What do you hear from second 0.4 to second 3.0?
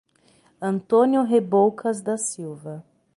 Antônio Reboucas da Silva